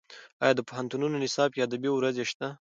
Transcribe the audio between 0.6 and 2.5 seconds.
پوهنتونونو نصاب کې ادبي ورځې شته؟